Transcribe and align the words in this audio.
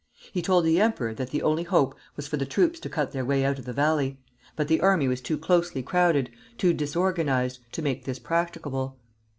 He 0.33 0.41
told 0.41 0.65
the 0.65 0.81
emperor 0.81 1.13
that 1.13 1.29
the 1.29 1.43
only 1.43 1.61
hope 1.61 1.93
was 2.15 2.25
for 2.27 2.35
the 2.35 2.43
troops 2.47 2.79
to 2.79 2.89
cut 2.89 3.11
their 3.11 3.23
way 3.23 3.45
out 3.45 3.59
of 3.59 3.65
the 3.65 3.71
valley; 3.71 4.17
but 4.55 4.67
the 4.67 4.81
army 4.81 5.07
was 5.07 5.21
too 5.21 5.37
closely 5.37 5.83
crowded, 5.83 6.31
too 6.57 6.73
disorganized, 6.73 7.59
to 7.73 7.83
make 7.83 8.03
this 8.05 8.17
practicable. 8.17 8.97